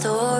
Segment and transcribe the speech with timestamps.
[0.00, 0.33] about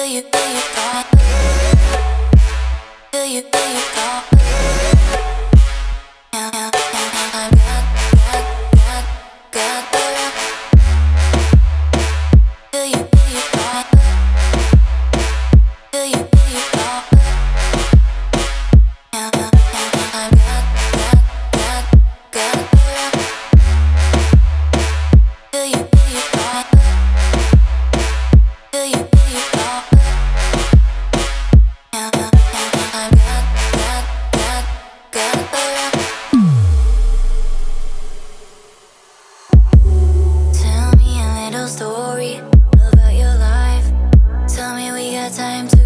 [0.00, 1.06] Feel you, feel you, thought.
[3.12, 3.59] Feel you, feel you, thought.
[41.60, 43.92] A little story about your life.
[44.48, 45.79] Tell me we got time to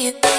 [0.00, 0.29] you,